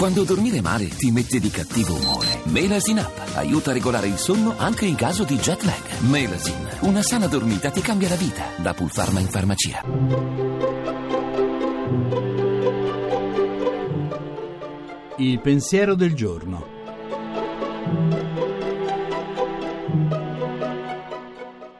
[0.00, 2.40] Quando dormire male ti mette di cattivo umore.
[2.44, 6.00] Melasin Up aiuta a regolare il sonno anche in caso di jet lag.
[6.08, 8.44] Melasin, una sana dormita ti cambia la vita.
[8.56, 9.82] Da Pulpharma in farmacia.
[15.18, 16.66] Il pensiero del giorno.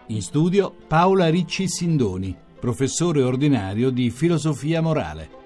[0.09, 5.39] In studio Paola Ricci Sindoni, professore ordinario di filosofia morale.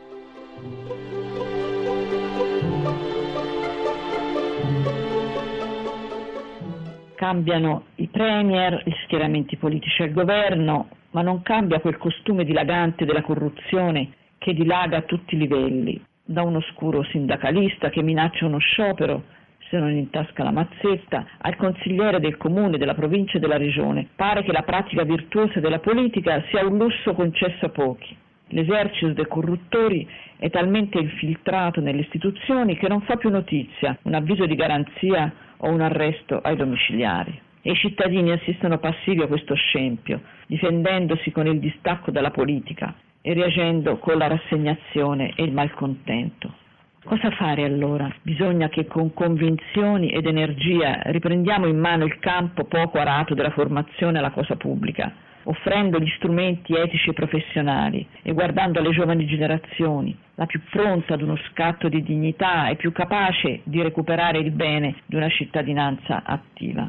[7.24, 13.22] Cambiano i premier, gli schieramenti politici al governo, ma non cambia quel costume dilagante della
[13.22, 19.22] corruzione che dilaga a tutti i livelli, da un oscuro sindacalista che minaccia uno sciopero
[19.70, 24.06] se non intasca la mazzetta, al consigliere del comune, della provincia e della regione.
[24.14, 28.14] Pare che la pratica virtuosa della politica sia un lusso concesso a pochi.
[28.48, 30.06] L'esercito dei corruttori
[30.36, 35.68] è talmente infiltrato nelle istituzioni che non fa più notizia un avviso di garanzia o
[35.68, 37.40] un arresto ai domiciliari.
[37.62, 43.32] E i cittadini assistono passivi a questo scempio, difendendosi con il distacco dalla politica e
[43.32, 46.62] reagendo con la rassegnazione e il malcontento.
[47.04, 48.10] Cosa fare allora?
[48.22, 54.18] Bisogna che con convinzioni ed energia riprendiamo in mano il campo poco arato della formazione
[54.18, 60.46] alla cosa pubblica, offrendo gli strumenti etici e professionali e guardando alle giovani generazioni, la
[60.46, 65.16] più pronta ad uno scatto di dignità e più capace di recuperare il bene di
[65.16, 66.88] una cittadinanza attiva.